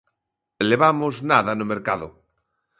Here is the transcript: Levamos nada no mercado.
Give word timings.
Levamos 0.69 1.15
nada 1.31 1.51
no 1.55 1.65
mercado. 1.73 2.07